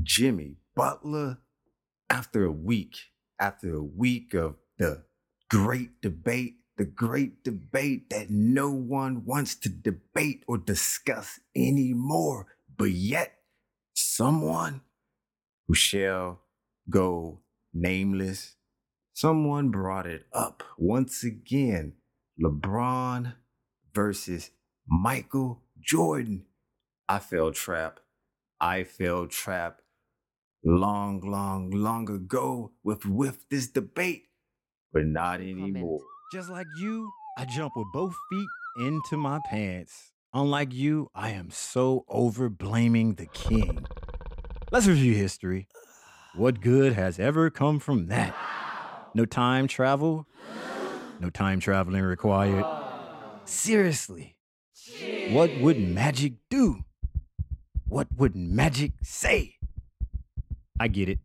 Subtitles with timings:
[0.00, 1.38] Jimmy Butler,
[2.08, 2.96] after a week,
[3.38, 5.04] after a week of the
[5.50, 12.90] great debate, the great debate that no one wants to debate or discuss anymore, but
[12.90, 13.34] yet
[13.92, 14.80] someone
[15.68, 16.40] who shall
[16.88, 17.40] go
[17.74, 18.56] nameless,
[19.12, 21.94] someone brought it up once again.
[22.42, 23.34] LeBron
[23.94, 24.50] versus
[24.86, 26.46] Michael Jordan.
[27.08, 28.00] I fell trap.
[28.58, 29.81] I fell trap
[30.64, 34.24] long, long, long ago with with this debate,
[34.92, 36.00] but not anymore.
[36.32, 38.48] Just like you, I jump with both feet
[38.78, 40.12] into my pants.
[40.34, 43.84] Unlike you, I am so over blaming the king.
[44.70, 45.68] Let's review history.
[46.34, 48.34] What good has ever come from that?
[49.14, 50.26] No time travel?
[51.20, 52.64] No time traveling required.
[53.44, 54.36] Seriously,
[55.30, 56.84] what would magic do?
[57.86, 59.56] What would magic say?
[60.78, 61.18] I get it.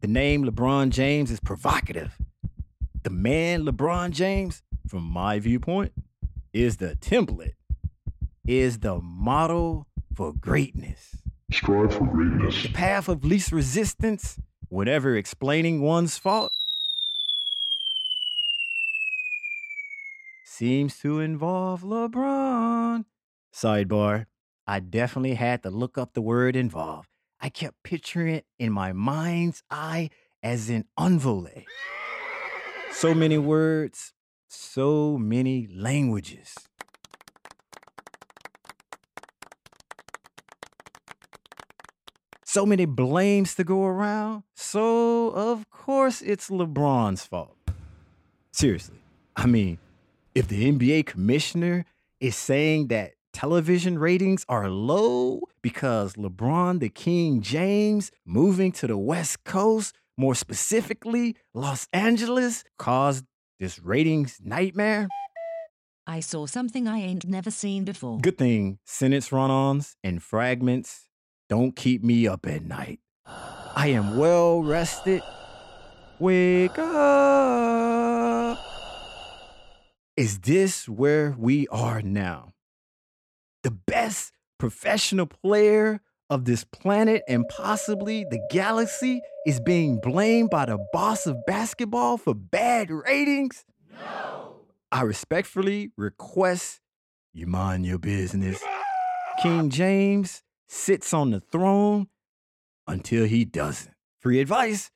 [0.00, 2.18] The name LeBron James is provocative.
[3.02, 5.92] The man LeBron James, from my viewpoint,
[6.52, 7.54] is the template,
[8.46, 11.16] is the model for greatness.
[11.50, 12.62] Strive for greatness.
[12.62, 14.38] The path of least resistance,
[14.68, 16.52] whatever explaining one's fault,
[20.44, 23.04] seems to involve LeBron.
[23.54, 24.26] Sidebar,
[24.66, 27.07] I definitely had to look up the word involve.
[27.40, 30.10] I kept picturing it in my mind's eye
[30.42, 31.64] as an envolé.
[32.90, 34.12] So many words,
[34.48, 36.54] so many languages.
[42.44, 44.42] So many blames to go around.
[44.54, 47.56] So, of course, it's LeBron's fault.
[48.50, 48.98] Seriously.
[49.36, 49.78] I mean,
[50.34, 51.84] if the NBA commissioner
[52.20, 58.98] is saying that television ratings are low because LeBron the King James moving to the
[58.98, 63.24] West Coast, more specifically Los Angeles, caused
[63.60, 65.06] this ratings nightmare.
[66.04, 68.18] I saw something I ain't never seen before.
[68.18, 71.08] Good thing sentence run ons and fragments
[71.48, 72.98] don't keep me up at night.
[73.24, 75.22] I am well rested.
[76.18, 78.58] Wake up.
[80.16, 82.54] Is this where we are now?
[83.68, 90.64] The best professional player of this planet and possibly the galaxy is being blamed by
[90.64, 93.66] the boss of basketball for bad ratings?
[93.92, 94.54] No.
[94.90, 96.80] I respectfully request
[97.34, 98.64] you mind your business.
[99.42, 102.06] King James sits on the throne
[102.86, 103.92] until he doesn't.
[104.18, 104.90] Free advice.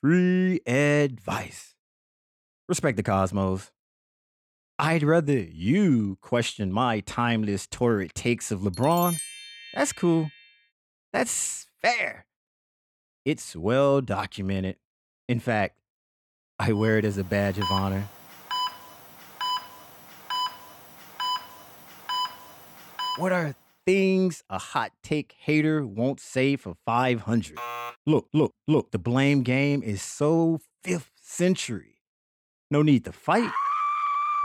[0.00, 1.76] Free advice.
[2.68, 3.70] Respect the cosmos.
[4.80, 9.18] I'd rather you question my timeless torrid takes of LeBron.
[9.74, 10.30] That's cool.
[11.12, 12.26] That's fair.
[13.24, 14.76] It's well documented.
[15.28, 15.78] In fact,
[16.60, 18.08] I wear it as a badge of honor.
[23.16, 27.58] What are things a hot take hater won't say for 500?
[28.06, 31.96] Look, look, look, the blame game is so fifth century.
[32.70, 33.50] No need to fight.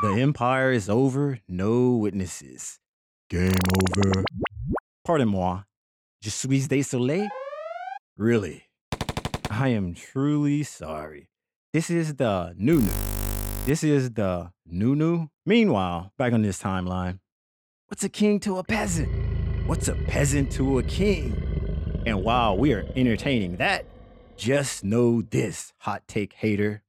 [0.01, 2.79] The empire is over, no witnesses.
[3.29, 3.53] Game
[3.97, 4.23] over.
[5.05, 5.61] Pardon moi.
[6.21, 7.29] Je suis désolé?
[8.17, 8.63] Really?
[9.49, 11.29] I am truly sorry.
[11.71, 12.89] This is the Nunu.
[13.65, 15.27] This is the Nunu.
[15.45, 17.19] Meanwhile, back on this timeline,
[17.87, 19.09] what's a king to a peasant?
[19.67, 22.03] What's a peasant to a king?
[22.05, 23.85] And while we are entertaining that,
[24.35, 26.83] just know this, hot take hater.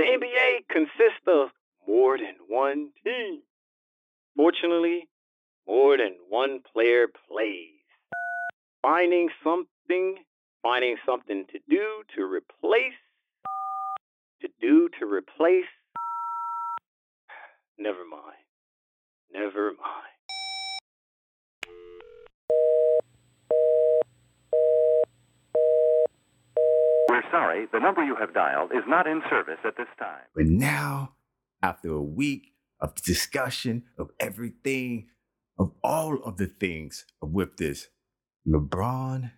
[0.00, 1.50] The NBA consists of
[1.86, 3.42] more than one team.
[4.34, 5.06] Fortunately,
[5.66, 7.84] more than one player plays.
[8.80, 10.16] Finding something,
[10.62, 12.94] finding something to do to replace,
[14.40, 15.68] to do to replace.
[17.78, 18.40] Never mind.
[19.34, 20.10] Never mind.
[27.10, 30.22] We're sorry, the number you have dialed is not in service at this time.
[30.34, 31.14] But now,
[31.62, 35.08] after a week of discussion of everything,
[35.58, 37.88] of all of the things with this
[38.48, 39.30] LeBron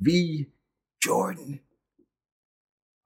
[0.00, 0.46] v.
[1.02, 1.60] Jordan.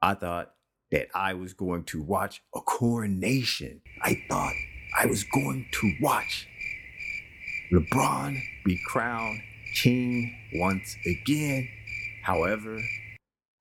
[0.00, 0.54] I thought
[0.90, 3.80] that I was going to watch a coronation.
[4.02, 4.54] I thought
[4.98, 6.48] I was going to watch
[7.72, 9.40] LeBron be crowned
[9.74, 11.68] king once again.
[12.24, 12.82] However,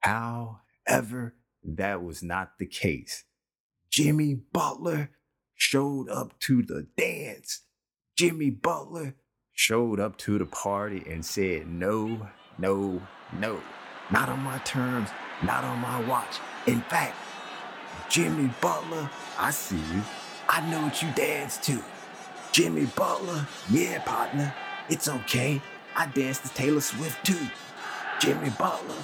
[0.01, 3.23] however, that was not the case.
[3.91, 5.11] Jimmy Butler
[5.55, 7.61] showed up to the dance.
[8.17, 9.15] Jimmy Butler
[9.53, 12.27] showed up to the party and said, No,
[12.57, 13.01] no,
[13.39, 13.61] no.
[14.11, 15.09] Not on my terms,
[15.43, 16.37] not on my watch.
[16.67, 17.15] In fact,
[18.09, 19.09] Jimmy Butler,
[19.39, 20.01] I see you.
[20.49, 21.81] I know what you dance to.
[22.51, 24.53] Jimmy Butler, yeah, partner,
[24.89, 25.61] it's okay.
[25.95, 27.47] I dance to Taylor Swift too.
[28.19, 28.95] Jimmy Butler,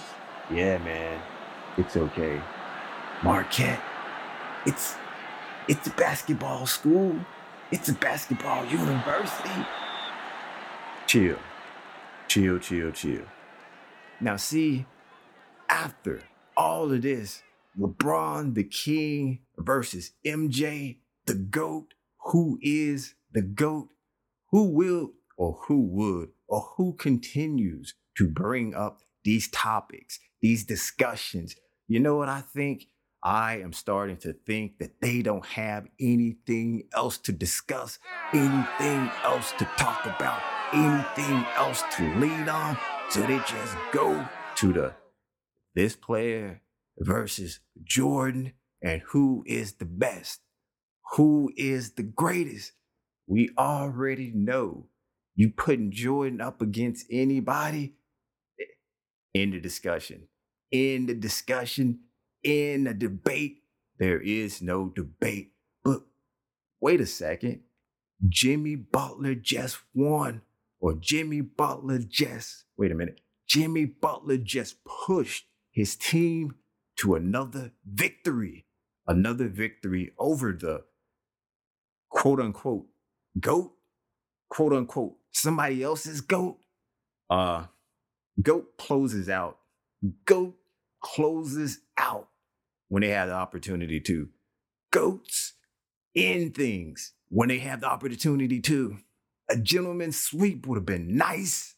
[0.52, 1.22] yeah, man,
[1.78, 2.42] it's okay.
[3.24, 3.82] Marquette,
[4.66, 4.96] it's
[5.68, 7.16] it's a basketball school.
[7.72, 9.66] It's a basketball university.
[11.06, 11.38] Chill,
[12.28, 13.26] chill, chill, chill.
[14.22, 14.86] Now, see,
[15.70, 16.22] after
[16.56, 17.44] all of this,
[17.78, 21.94] LeBron the King versus MJ the GOAT,
[22.32, 23.90] who is the GOAT,
[24.52, 31.54] who will or who would or who continues to bring up these topics, these discussions.
[31.90, 32.86] You know what I think?
[33.22, 38.00] I am starting to think that they don't have anything else to discuss,
[38.32, 40.42] anything else to talk about,
[40.72, 42.78] anything else to lead on.
[43.10, 44.26] So they just go
[44.56, 44.94] to the
[45.76, 46.62] this player
[46.98, 50.40] versus Jordan and who is the best,
[51.18, 52.72] who is the greatest.
[53.28, 54.88] We already know
[55.36, 57.97] you putting Jordan up against anybody
[59.34, 60.28] in the discussion.
[60.72, 62.00] In the discussion,
[62.44, 63.64] in the debate,
[64.00, 65.54] there is no debate.
[65.84, 66.04] But
[66.82, 67.62] wait a second.
[68.28, 70.42] Jimmy Butler just won,
[70.80, 73.22] or Jimmy Butler just, wait a minute.
[73.48, 76.56] Jimmy Butler just pushed his team
[76.98, 78.66] to another victory,
[79.08, 80.84] another victory over the
[82.10, 82.88] quote unquote
[83.40, 83.74] GOAT,
[84.50, 86.58] quote unquote somebody else's GOAT.
[87.30, 87.66] Uh,
[88.42, 89.58] GOAT closes out.
[90.26, 90.56] GOAT
[91.02, 92.30] closes out
[92.90, 94.30] when they have the opportunity to.
[94.92, 95.54] Goats
[96.14, 98.98] in things when they have the opportunity to.
[99.50, 101.76] A gentleman's sweep would have been nice.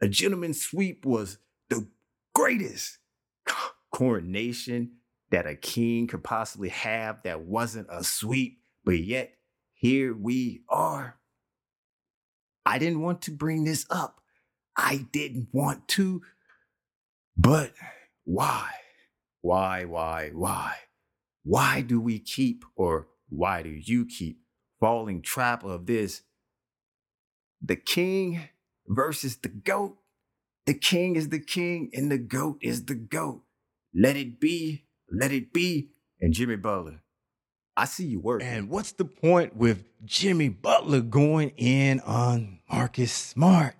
[0.00, 1.86] A gentleman's sweep was the
[2.34, 2.98] greatest
[3.92, 4.92] coronation
[5.30, 9.34] that a king could possibly have that wasn't a sweep, but yet
[9.74, 11.16] here we are.
[12.66, 14.20] I didn't want to bring this up.
[14.82, 16.22] I didn't want to.
[17.36, 17.74] But
[18.24, 18.70] why?
[19.42, 20.74] Why, why, why?
[21.44, 24.40] Why do we keep, or why do you keep
[24.80, 26.22] falling trap of this?
[27.62, 28.48] The king
[28.86, 29.98] versus the goat.
[30.66, 33.42] The king is the king and the goat is the goat.
[33.94, 35.90] Let it be, let it be.
[36.20, 37.02] And Jimmy Butler,
[37.76, 38.48] I see you working.
[38.48, 43.74] And what's the point with Jimmy Butler going in on Marcus Smart,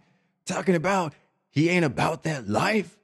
[0.44, 1.14] talking about
[1.50, 2.98] he ain't about that life?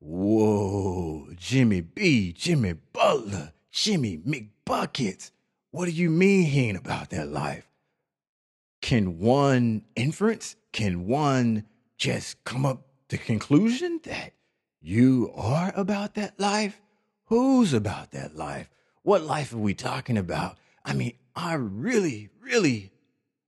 [0.00, 5.30] Whoa, Jimmy B, Jimmy Butler, Jimmy McBuckets.
[5.70, 7.68] What do you mean he ain't about that life?
[8.80, 11.66] Can one inference, can one
[11.96, 14.32] just come up to conclusion that
[14.80, 16.80] you are about that life?
[17.26, 18.68] Who's about that life?
[19.02, 20.58] What life are we talking about?
[20.84, 22.90] I mean, I really, really,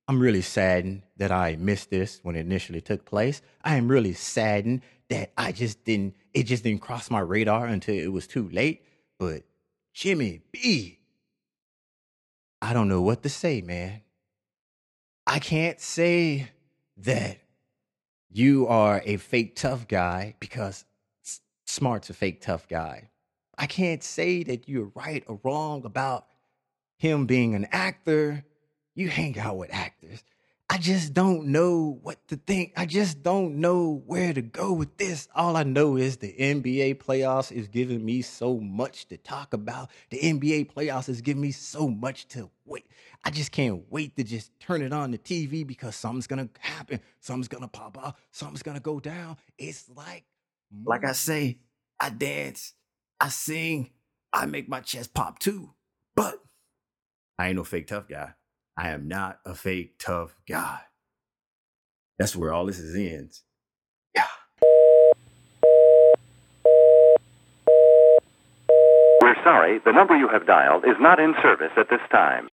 [0.06, 3.40] I'm really saddened that I missed this when it initially took place.
[3.62, 7.94] I am really saddened that I just didn't, it just didn't cross my radar until
[7.94, 8.84] it was too late.
[9.18, 9.44] But
[9.94, 10.98] Jimmy B,
[12.60, 14.02] I don't know what to say, man.
[15.26, 16.50] I can't say
[16.98, 17.38] that
[18.30, 20.84] you are a fake tough guy because
[21.66, 23.10] Smart's a fake tough guy.
[23.56, 26.26] I can't say that you're right or wrong about
[26.98, 28.44] him being an actor.
[28.94, 30.22] You hang out with actors.
[30.70, 32.72] I just don't know what to think.
[32.76, 35.28] I just don't know where to go with this.
[35.34, 39.90] All I know is the NBA playoffs is giving me so much to talk about.
[40.10, 42.86] The NBA playoffs is giving me so much to wait.
[43.24, 47.00] I just can't wait to just turn it on the TV because something's gonna happen.
[47.20, 48.16] Something's gonna pop out.
[48.30, 49.36] Something's gonna go down.
[49.58, 50.24] It's like,
[50.84, 51.58] like I say,
[52.00, 52.74] I dance,
[53.20, 53.90] I sing,
[54.32, 55.74] I make my chest pop too.
[56.16, 56.42] But
[57.38, 58.32] I ain't no fake tough guy.
[58.76, 60.80] I am not a fake tough guy.
[62.18, 63.42] That's where all this is ends.
[64.14, 64.26] Yeah.
[69.22, 72.48] We're sorry, the number you have dialed is not in service at this time.